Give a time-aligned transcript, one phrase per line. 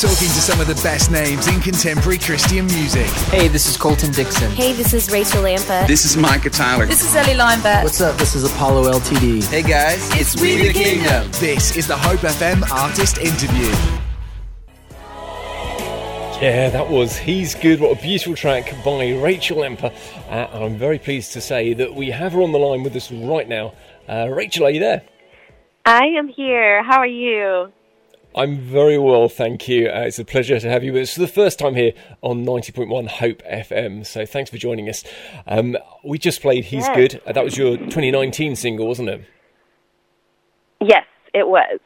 [0.00, 3.04] Talking to some of the best names in contemporary Christian music.
[3.28, 4.50] Hey, this is Colton Dixon.
[4.52, 5.86] Hey, this is Rachel Lampa.
[5.86, 6.86] This is Micah Tyler.
[6.86, 7.82] This is Ellie Lineback.
[7.82, 8.16] What's up?
[8.16, 9.46] This is Apollo LTD.
[9.50, 11.30] Hey guys, it's, it's We the Kingdom.
[11.32, 13.68] This is the Hope FM artist interview.
[16.40, 17.78] Yeah, that was He's Good.
[17.80, 19.92] What a beautiful track by Rachel Lampa.
[20.30, 22.96] Uh, and I'm very pleased to say that we have her on the line with
[22.96, 23.74] us right now.
[24.08, 25.02] Uh, Rachel, are you there?
[25.84, 26.82] I am here.
[26.84, 27.70] How are you?
[28.34, 29.88] I'm very well, thank you.
[29.88, 32.44] Uh, it's a pleasure to have you with us for the first time here on
[32.44, 34.06] 90.1 Hope FM.
[34.06, 35.02] So thanks for joining us.
[35.48, 36.88] Um, we just played He's.
[36.90, 37.20] Good.
[37.26, 39.24] Uh, that was your 2019 single, wasn't it?
[40.80, 41.04] Yes,
[41.34, 41.80] it was.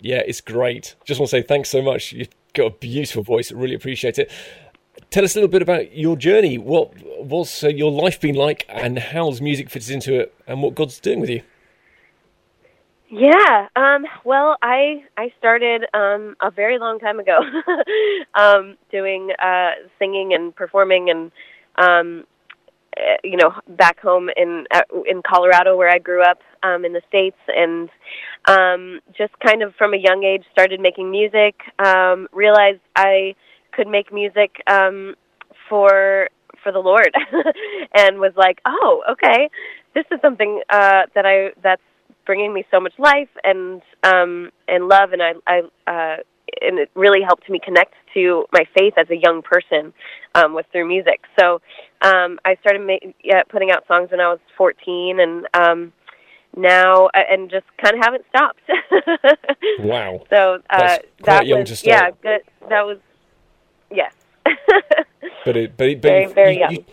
[0.00, 0.96] Yeah, it's great.
[1.04, 2.12] Just want to say thanks so much.
[2.12, 3.52] You've got a beautiful voice.
[3.52, 4.30] I really appreciate it.
[5.10, 6.58] Tell us a little bit about your journey.
[6.58, 6.92] What
[7.24, 10.98] was uh, your life been like, and how's music fits into it, and what God's
[10.98, 11.42] doing with you?
[13.10, 13.68] Yeah.
[13.74, 17.38] Um, well, I I started um, a very long time ago,
[18.34, 21.32] um, doing uh, singing and performing, and
[21.76, 22.24] um,
[22.96, 26.92] eh, you know, back home in uh, in Colorado where I grew up um, in
[26.92, 27.88] the states, and
[28.46, 31.54] um, just kind of from a young age started making music.
[31.78, 33.34] Um, realized I
[33.72, 35.14] could make music um,
[35.70, 36.28] for
[36.62, 37.10] for the Lord,
[37.94, 39.48] and was like, oh, okay,
[39.94, 41.82] this is something uh, that I that's
[42.28, 45.58] bringing me so much life and um, and love, and I, I
[45.90, 46.16] uh,
[46.60, 49.92] and it really helped me connect to my faith as a young person
[50.34, 51.22] um, was through music.
[51.40, 51.60] So
[52.02, 55.92] um, I started ma- yeah, putting out songs when I was 14, and um,
[56.54, 58.60] now and just kind of haven't stopped.
[59.80, 60.22] wow!
[60.28, 62.42] So uh, that was yeah, good.
[62.68, 62.98] That was
[63.90, 64.12] yes.
[65.44, 66.72] but it, but, it, but very, very you, young.
[66.72, 66.84] You,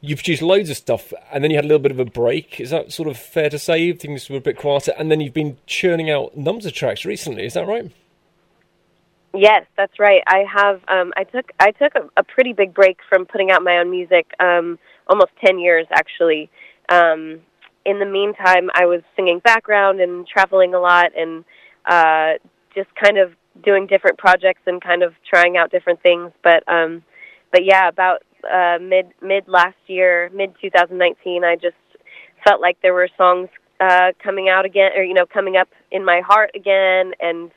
[0.00, 2.60] you produced loads of stuff and then you had a little bit of a break.
[2.60, 3.92] Is that sort of fair to say?
[3.92, 7.44] Things were a bit quieter, and then you've been churning out numbers of tracks recently.
[7.44, 7.90] Is that right?
[9.34, 10.22] Yes, that's right.
[10.26, 10.80] I have.
[10.88, 13.90] Um, I took I took a, a, pretty big break from putting out my own
[13.90, 16.50] music, um, almost ten years actually.
[16.88, 17.40] Um,
[17.84, 21.44] in the meantime, I was singing background and traveling a lot, and
[21.84, 22.38] uh,
[22.74, 23.32] just kind of
[23.62, 26.32] doing different projects and kind of trying out different things.
[26.42, 27.02] But um,
[27.52, 31.76] but yeah, about uh, mid mid last year, mid 2019, I just
[32.44, 33.48] felt like there were songs
[33.80, 37.50] uh, coming out again, or you know, coming up in my heart again, and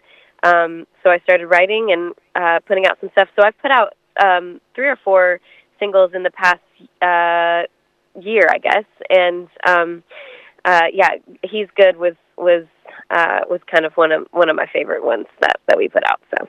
[0.43, 3.29] um, so I started writing and uh, putting out some stuff.
[3.35, 3.93] So I've put out
[4.23, 5.39] um, three or four
[5.79, 6.59] singles in the past
[7.01, 7.67] uh,
[8.21, 10.03] year, I guess, and um,
[10.65, 11.09] uh, yeah,
[11.43, 12.65] he's good was was
[13.09, 16.03] uh, was kind of one of one of my favorite ones that that we put
[16.07, 16.21] out.
[16.37, 16.47] So.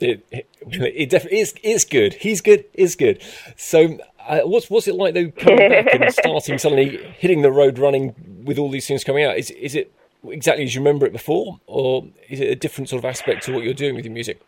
[0.00, 2.14] It, it, it definitely is, is good.
[2.14, 3.22] He's good, is good.
[3.56, 7.78] So, uh, what's what's it like though coming back and starting suddenly hitting the road
[7.78, 9.36] running with all these things coming out?
[9.36, 9.92] Is is it
[10.28, 13.52] exactly as you remember it before, or is it a different sort of aspect to
[13.52, 14.40] what you're doing with your music?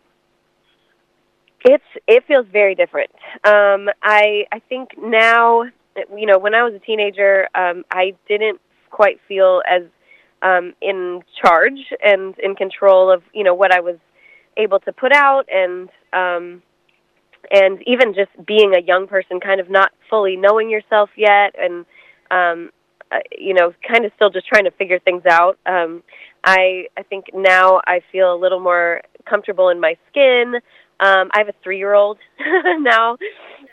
[1.65, 3.11] It's it feels very different.
[3.43, 5.63] Um, I I think now,
[6.15, 8.59] you know, when I was a teenager, um, I didn't
[8.89, 9.83] quite feel as
[10.41, 13.97] um, in charge and in control of you know what I was
[14.57, 16.61] able to put out and um
[17.51, 21.85] and even just being a young person kind of not fully knowing yourself yet and
[22.31, 22.69] um
[23.11, 25.57] uh, you know kind of still just trying to figure things out.
[25.65, 26.03] Um
[26.43, 30.55] i i think now i feel a little more comfortable in my skin.
[30.99, 32.17] Um i have a 3 year old
[32.79, 33.17] now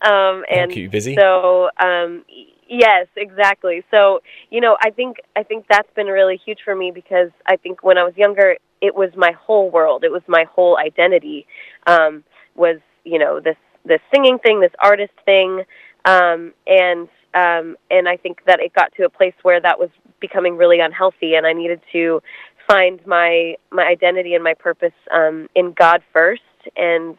[0.03, 1.15] um and you busy?
[1.17, 2.25] so um
[2.69, 3.83] yes exactly.
[3.91, 4.21] So
[4.51, 7.83] you know i think i think that's been really huge for me because i think
[7.83, 10.05] when i was younger it was my whole world.
[10.05, 11.47] It was my whole identity.
[11.87, 12.25] Um,
[12.55, 15.65] was you know this this singing thing, this artist thing,
[16.05, 19.91] um, and um, and I think that it got to a place where that was
[20.21, 22.23] becoming really unhealthy, and I needed to
[22.69, 26.43] find my my identity and my purpose um, in God first,
[26.77, 27.17] and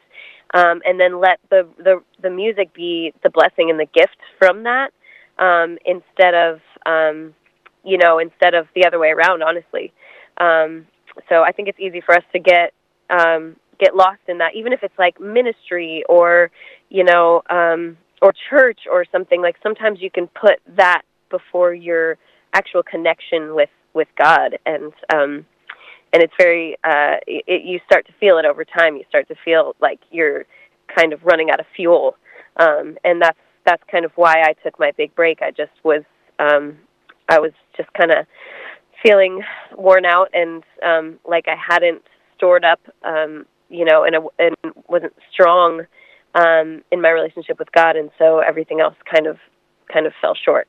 [0.54, 4.64] um, and then let the, the the music be the blessing and the gift from
[4.64, 4.92] that,
[5.40, 7.34] um, instead of um,
[7.84, 9.42] you know instead of the other way around.
[9.44, 9.94] Honestly,
[10.38, 10.86] um,
[11.30, 12.74] so I think it's easy for us to get
[13.10, 16.52] um, get lost in that, even if it's like ministry or
[16.90, 19.42] you know um, or church or something.
[19.42, 22.18] Like sometimes you can put that before your
[22.54, 25.46] actual connection with with God, and um,
[26.14, 28.96] and it's very uh, it, you start to feel it over time.
[28.96, 30.46] You start to feel like you're
[30.96, 32.16] kind of running out of fuel,
[32.58, 35.42] um, and that's that's kind of why I took my big break.
[35.42, 36.04] I just was
[36.40, 36.78] um,
[37.30, 38.26] I was just kind of
[39.04, 39.44] feeling
[39.76, 42.04] worn out and um, like I hadn't
[42.36, 44.56] stored up, um, you know, and, and
[44.88, 45.86] wasn't strong
[46.36, 49.38] um, in my relationship with God, and so everything else kind of
[49.92, 50.68] kind of fell short.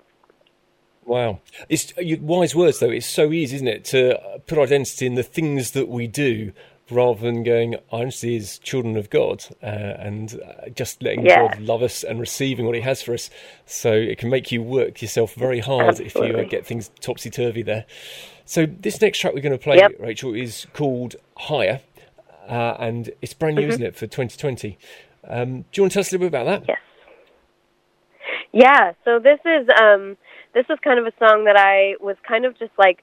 [1.05, 2.91] Wow, it's wise words though.
[2.91, 6.53] It's so easy, isn't it, to put identity in the things that we do
[6.93, 11.49] rather than going, I'm see as children of God uh, and uh, just letting Yeah.
[11.49, 13.31] God love us and receiving what He has for us.
[13.67, 17.31] So it can make you work yourself very hard if you uh, get things topsy
[17.31, 17.87] turvy there.
[18.45, 19.93] So this next track we're going to play, Yep.
[19.99, 21.81] Rachel, is called Higher,
[22.49, 23.63] uh, and it's brand Mm-hmm.
[23.63, 24.79] new, isn't it, for 2020?
[25.29, 26.65] Um, do you want to tell us a little bit about that?
[26.69, 26.79] Yes.
[28.53, 30.17] Yeah, so this is um
[30.55, 33.03] this is kind of a song that I was kind of just like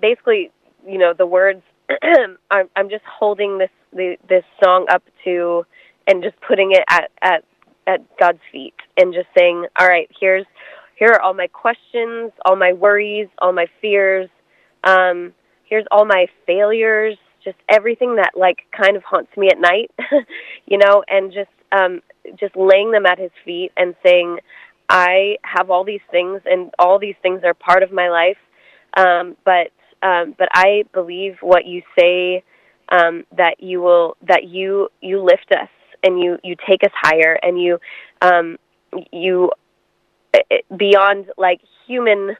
[0.00, 0.50] basically,
[0.86, 1.62] you know, the words
[2.50, 5.66] I'm I'm just holding this the, this song up to
[6.06, 7.44] and just putting it at at
[7.86, 10.46] at God's feet and just saying, "All right, here's
[10.96, 14.28] here are all my questions, all my worries, all my fears.
[14.84, 15.32] Um
[15.64, 19.90] here's all my failures, just everything that like kind of haunts me at night,
[20.66, 22.00] you know, and just um
[22.38, 24.38] just laying them at his feet and saying,
[24.88, 28.38] I have all these things and all these things are part of my life.
[28.96, 29.72] Um, but
[30.04, 32.44] um, but I believe what you say
[32.90, 35.70] um, that you will that you you lift us
[36.02, 37.78] and you you take us higher and you
[38.20, 38.58] um,
[39.10, 39.50] you
[40.34, 42.36] eh, beyond like human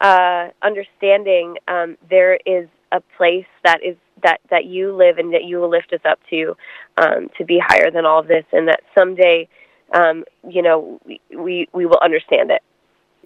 [0.00, 1.56] uh, understanding.
[1.66, 5.70] Um, there is a place that is that that you live and that you will
[5.70, 6.54] lift us up to
[6.98, 9.48] um, to be higher than all of this, and that someday,
[9.94, 12.62] um, you know, we, we we will understand it.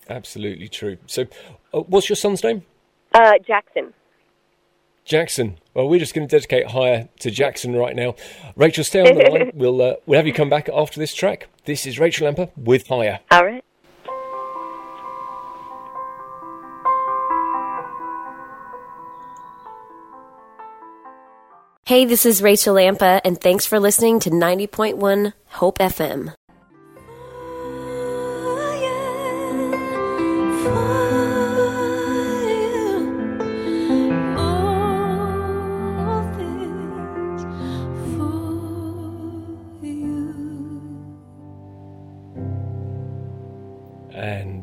[0.08, 0.96] Absolutely true.
[1.06, 1.26] So,
[1.74, 2.62] uh, what's your son's name?
[3.12, 3.92] Uh, Jackson.
[5.04, 5.58] Jackson.
[5.74, 8.14] Well, we're just going to dedicate higher to Jackson right now.
[8.54, 9.50] Rachel, stay on the line.
[9.54, 11.48] We'll uh, we'll have you come back after this track.
[11.64, 13.20] This is Rachel Lampa with Higher.
[13.30, 13.64] All right.
[21.84, 26.34] Hey, this is Rachel Lampa, and thanks for listening to 90.1 Hope FM.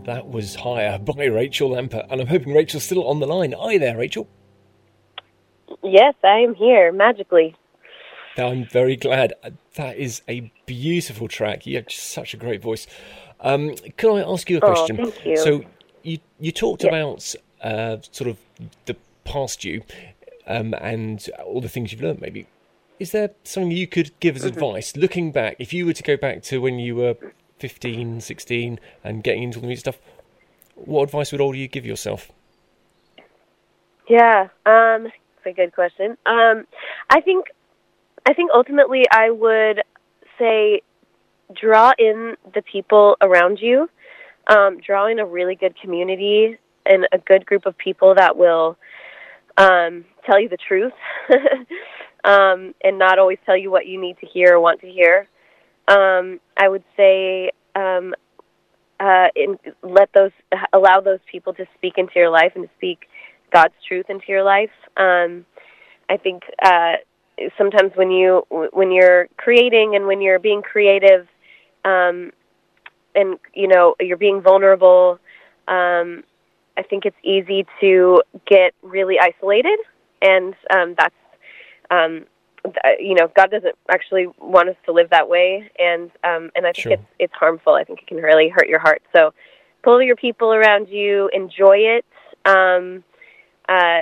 [0.08, 2.08] That was Higher by Rachel Lampa.
[2.10, 3.54] And I'm hoping Rachel's still on the line.
[3.54, 4.28] Are there, Rachel?
[5.84, 7.56] Yes, I am here magically.
[8.38, 9.34] I'm very glad.
[9.44, 11.66] Uh, That is a beautiful track.
[11.68, 12.88] You have such a great voice.
[13.42, 14.96] Um, can I ask you a Oh, question?
[14.96, 15.36] thank you.
[15.36, 15.64] So
[16.04, 16.90] you you talked Yes.
[16.90, 18.38] about uh, sort of
[18.86, 18.96] the
[19.26, 19.84] past you
[20.48, 22.22] um, and all the things you've learned.
[22.22, 22.48] Maybe
[22.98, 24.54] is there something you could give as Mm-hmm.
[24.54, 25.58] advice looking back?
[25.60, 27.16] If you were to go back to when you were
[27.60, 30.00] 15, 16 and getting into all the music stuff,
[30.76, 32.32] what advice would all you give yourself?
[34.10, 36.18] Yeah, um, it's a good question.
[36.26, 36.66] Um,
[37.10, 37.48] I think,
[38.26, 39.82] I think ultimately I would
[40.40, 40.82] say,
[41.54, 43.90] draw in the people around you,
[44.48, 48.78] um, draw in a really good community and a good group of people that will
[49.58, 50.94] um, tell you the truth,
[52.24, 55.28] um, and not always tell you what you need to hear or want to hear.
[55.88, 58.14] Um, I would say um,
[59.00, 60.32] uh, in, let those
[60.74, 63.08] allow those people to speak into your life and to speak
[63.52, 64.72] God's truth into your life.
[64.98, 65.46] Um,
[66.10, 66.94] I think uh,
[67.58, 71.28] sometimes when you when you're creating and when you're being creative,
[71.86, 72.32] um,
[73.16, 75.20] and you know you're being vulnerable,
[75.68, 76.24] um,
[76.78, 79.80] I think it's easy to get really isolated,
[80.22, 81.16] and um, that's
[81.92, 82.26] um,
[83.00, 86.72] you know God doesn't actually want us to live that way, and um, and I
[86.72, 86.92] think Sure.
[86.94, 87.74] it's it's harmful.
[87.74, 89.02] I think it can really hurt your heart.
[89.16, 89.34] So
[89.84, 92.06] pull your people around you, enjoy it.
[92.46, 93.04] Um,
[93.70, 94.02] uh,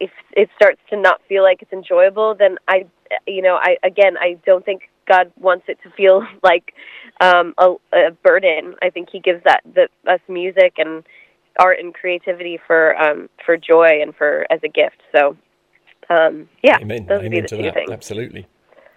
[0.00, 2.86] if it starts to not feel like it's enjoyable, then I,
[3.26, 6.74] you know, I again, I don't think God wants it to feel like
[7.20, 8.74] um, a, a burden.
[8.82, 11.04] I think He gives that the, us music and
[11.58, 15.00] art and creativity for um, for joy and for as a gift.
[15.14, 15.36] So,
[16.12, 17.06] um, yeah, Amen.
[17.06, 17.74] those would be the two that.
[17.74, 17.90] things.
[17.90, 18.46] Absolutely.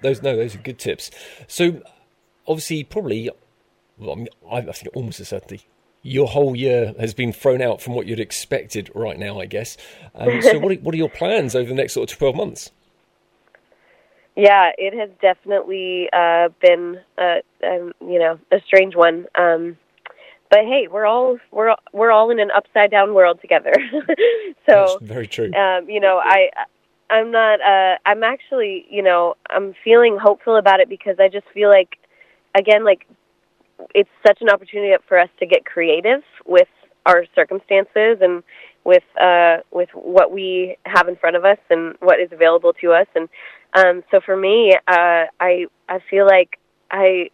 [0.01, 1.12] Those no, those are good tips.
[1.48, 1.81] So
[2.48, 3.29] obviously, probably,
[3.98, 5.65] well, I, mean, I I think almost a certainty,
[6.01, 9.39] your whole year has been thrown out from what you'd expected right now.
[9.39, 9.77] I guess.
[10.13, 12.72] Um, so what are, what are your plans over the next sort of twelve months?
[14.36, 19.27] Yeah, it has definitely uh, been, uh, um, you know, a strange one.
[19.36, 19.77] Um,
[20.50, 23.74] but hey, we're all we're we're all in an upside down world together.
[24.69, 25.53] so That's very true.
[25.53, 26.50] um, you know, I
[27.10, 31.46] I'm not uh I'm actually, you know, I'm feeling hopeful about it because I just
[31.54, 31.98] feel like
[32.58, 33.08] again like
[33.94, 36.68] it's such an opportunity for us to get creative with
[37.06, 38.44] our circumstances and
[38.84, 42.94] with uh with what we have in front of us and what is available to
[42.94, 43.08] us.
[43.16, 43.30] And
[43.76, 46.60] um so for me uh I I feel like
[46.92, 47.30] I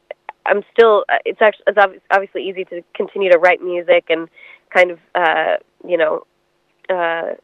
[0.45, 4.27] I'm still uh, it's actually it's obvi- obviously easy to continue to write music and
[4.73, 5.55] kind of uh
[5.87, 6.25] you know
[6.89, 7.35] uh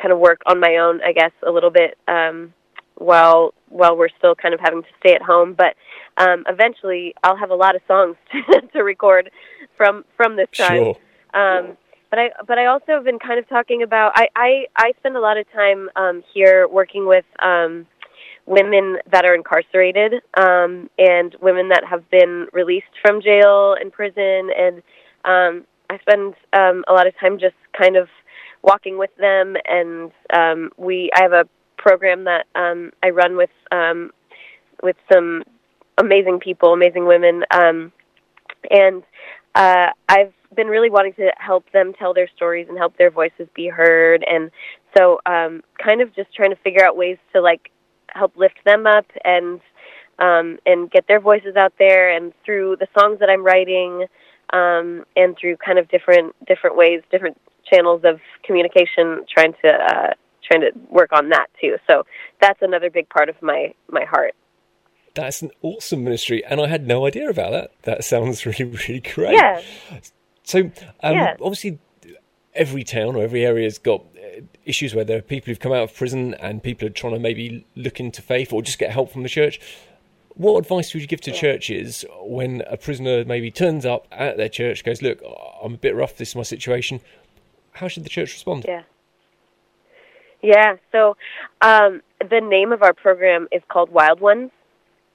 [0.00, 1.96] kind of work on my own, I guess, a little bit.
[2.08, 2.52] Um,
[2.96, 5.54] while while we're still kind of having to stay at home.
[5.54, 5.74] But
[6.16, 9.30] um, eventually, I'll have a lot of songs to, to record
[9.76, 10.76] from from this time.
[10.76, 10.96] Sure.
[11.34, 11.76] Um,
[12.10, 15.16] but I but I also have been kind of talking about I I, I spend
[15.16, 17.86] a lot of time um, here working with um,
[18.46, 24.50] women that are incarcerated um, and women that have been released from jail and prison
[24.56, 24.82] and
[25.24, 28.08] um, I spend um, a lot of time just kind of
[28.64, 31.44] walking with them and um, we I have a
[31.76, 34.10] program that um, I run with um,
[34.82, 35.44] with some
[35.98, 37.92] amazing people, amazing women, um,
[38.70, 39.02] and
[39.54, 43.48] uh, I've been really wanting to help them tell their stories and help their voices
[43.54, 44.50] be heard, and
[44.96, 47.70] so um, kind of just trying to figure out ways to like
[48.08, 49.60] help lift them up and
[50.18, 54.06] um, and get their voices out there, and through the songs that I'm writing,
[54.54, 57.36] um, and through kind of different different ways, different
[57.70, 60.10] channels of communication, trying to uh,
[60.46, 61.76] trying to work on that too.
[61.88, 62.04] So
[62.40, 64.34] that's another big part of my my heart.
[65.14, 67.70] That's an awesome ministry, and I had no idea about that.
[67.82, 69.34] That sounds really, really great.
[69.34, 69.60] Yeah.
[70.42, 70.70] So,
[71.02, 71.36] um, Yeah.
[71.40, 71.78] obviously,
[72.54, 75.72] every town or every area has got uh, issues where there are people who've come
[75.72, 78.90] out of prison and people are trying to maybe look into faith or just get
[78.90, 79.60] help from the church.
[80.34, 84.48] What advice would you give to churches when a prisoner maybe turns up at their
[84.48, 85.22] church, goes, "Look,
[85.62, 86.16] I'm a bit rough.
[86.16, 87.00] This is my situation."
[87.74, 88.64] How should the church respond?
[88.66, 88.82] Yeah.
[90.42, 90.76] Yeah.
[90.92, 91.16] So
[91.60, 94.50] um, the name of our program is called Wild Ones,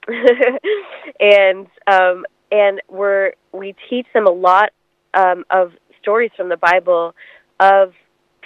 [1.20, 4.70] and um, and we're we teach them a lot
[5.14, 7.14] um, of stories from the Bible
[7.58, 7.94] of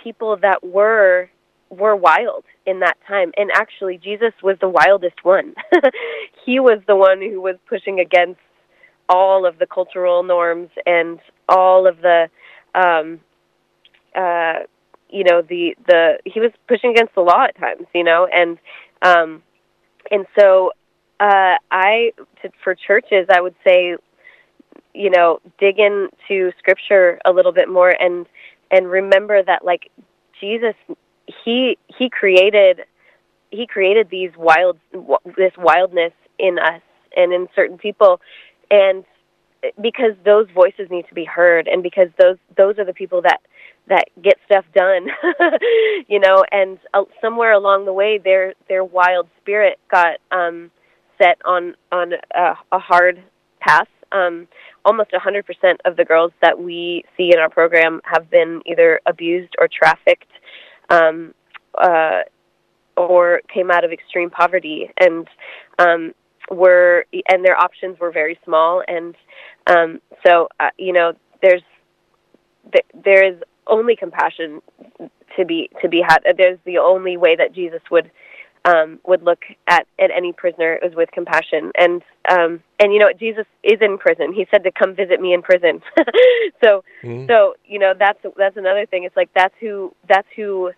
[0.03, 1.29] people that were
[1.71, 3.33] were wild in that time.
[3.37, 5.55] And actually, Jesus was the wildest one.
[6.47, 8.41] he was the one who was pushing against
[9.09, 11.19] all of the cultural norms and
[11.49, 12.29] all of the
[12.75, 13.21] um,
[14.15, 14.61] uh,
[15.11, 18.59] you know the the he was pushing against the law at times you know and
[19.03, 19.43] um
[20.11, 20.73] and so
[21.21, 22.11] uh i
[22.43, 23.97] to, for churches i would say
[24.93, 28.27] you know dig into scripture a little bit more and
[28.71, 29.91] and remember that like
[30.41, 30.75] jesus
[31.45, 32.81] he he created
[33.55, 34.79] he created these wild
[35.37, 36.83] this wildness in us
[37.17, 38.21] and in certain people.
[38.71, 39.05] And
[39.81, 43.41] because those voices need to be heard and because those those are the people that
[43.89, 45.09] that get stuff done
[46.09, 50.71] you know and uh, somewhere along the way their their wild spirit got um
[51.19, 53.23] set on on a, a hard
[53.61, 53.89] path.
[54.13, 54.47] Um
[54.85, 55.45] almost 100%
[55.87, 60.31] of the girls that we see in our program have been either abused or trafficked
[60.91, 61.35] um
[61.79, 62.21] uh
[62.97, 64.91] or came out of extreme poverty.
[64.99, 65.29] And
[65.79, 66.15] um
[66.51, 68.83] were and their options were very small.
[68.87, 69.15] And
[69.67, 71.13] um so uh, you know
[71.43, 71.63] there's
[73.05, 74.61] there is only compassion
[75.37, 76.21] to be to be had.
[76.37, 78.11] There's the only way that Jesus would
[78.65, 81.73] um would look at at any prisoner is with compassion.
[81.79, 84.33] And um and you know Jesus is in prison.
[84.33, 85.83] He said to come visit me in prison.
[86.63, 87.27] So Mhm.
[87.27, 89.05] so you know that's that's another thing.
[89.05, 90.73] It's like that's who that's who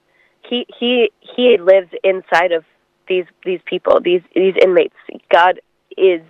[0.49, 2.65] he he he lives inside of
[3.09, 4.97] these these people these these inmates.
[5.31, 5.61] God
[5.97, 6.23] is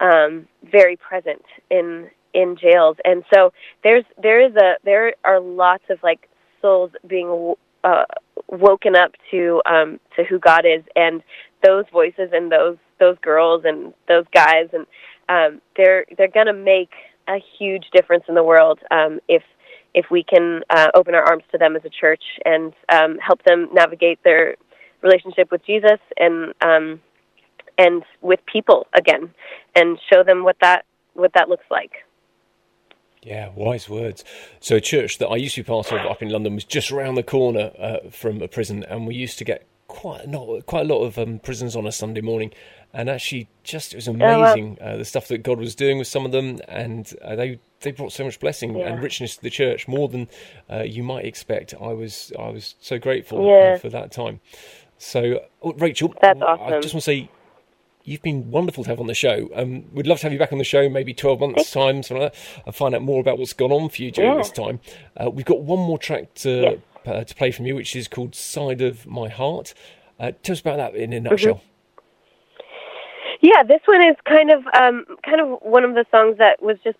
[0.00, 3.52] um very present in in jails and so
[3.82, 6.28] there's there is a there are lots of like
[6.62, 7.54] souls being
[7.84, 8.04] uh
[8.48, 11.22] woken up to um to who god is and
[11.64, 14.86] those voices and those those girls and those guys and
[15.28, 16.90] um they're they're going to make
[17.28, 19.42] a huge difference in the world um if
[19.94, 23.42] if we can uh, open our arms to them as a church and um, help
[23.44, 24.54] them navigate their
[25.02, 27.00] relationship with Jesus and um,
[27.78, 29.32] and with people again,
[29.76, 31.92] and show them what that what that looks like.
[33.22, 34.24] Yeah, wise words.
[34.60, 36.90] So, a church that I used to be part of up in London was just
[36.90, 40.66] around the corner uh, from a prison, and we used to get quite a lot,
[40.66, 42.52] quite a lot of um, prisoners on a Sunday morning.
[42.92, 46.24] And actually, just it was amazing uh, the stuff that God was doing with some
[46.24, 48.88] of them, and uh, they they brought so much blessing Yeah.
[48.88, 50.28] and richness to the church, more than
[50.70, 51.74] uh, you might expect.
[51.80, 53.74] I was I was so grateful Yeah.
[53.74, 54.40] uh, for that time.
[54.98, 57.30] So, oh, Rachel, That's I just want to say
[58.08, 59.50] You've been wonderful to have on the show.
[59.54, 62.22] Um, we'd love to have you back on the show, maybe 12 months' time, something
[62.22, 64.38] like that, and find out more about what's gone on for you during Yeah.
[64.38, 64.80] this time.
[65.14, 66.78] Uh, we've got one more track to, Yes.
[67.06, 69.74] uh, to play from you, which is called Side of My Heart.
[70.18, 71.26] Uh, tell us about that in Mm-hmm.
[71.26, 71.60] a nutshell.
[73.40, 76.76] Yeah, this one is kind of um, kind of one of the songs that was
[76.82, 76.98] just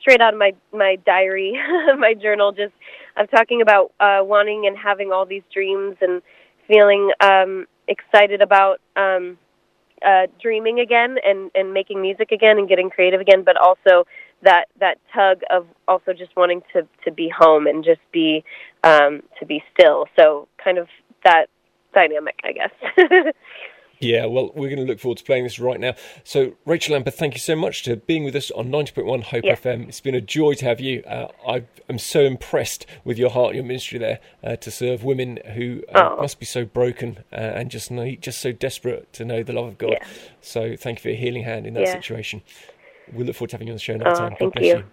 [0.00, 1.54] straight out of my my diary,
[1.98, 2.52] my journal.
[2.52, 2.72] Just
[3.16, 6.22] I'm talking about uh, wanting and having all these dreams and
[6.68, 9.38] feeling um, excited about um,
[10.04, 14.06] uh, dreaming again and and making music again and getting creative again, but also
[14.42, 18.44] that that tug of also just wanting to to be home and just be
[18.84, 20.06] um, to be still.
[20.18, 20.88] So kind of
[21.24, 21.46] that
[21.94, 22.70] dynamic, I guess.
[23.98, 25.94] Yeah, well, we're going to look forward to playing this right now.
[26.22, 29.54] So, Rachel Lampa, thank you so much to being with us on 90.1 Hope Yeah.
[29.54, 29.88] FM.
[29.88, 31.02] It's been a joy to have you.
[31.06, 35.38] Uh, I am so impressed with your heart, your ministry there, uh, to serve women
[35.54, 36.20] who uh, Oh.
[36.20, 39.66] must be so broken uh, and just need, just so desperate to know the love
[39.66, 39.92] of God.
[39.92, 40.06] Yeah.
[40.42, 41.92] So, thank you for your healing hand in that Yeah.
[41.94, 42.42] situation.
[43.12, 44.30] We look forward to having you on the show another Oh, time.
[44.30, 44.76] God thank bless you.
[44.76, 44.84] you.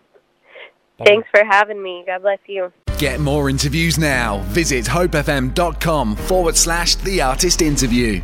[1.06, 2.04] Thanks for having me.
[2.06, 2.72] God bless you.
[3.00, 4.38] Get more interviews now.
[4.46, 8.22] Visit hopefm.com forward slash the artist interview.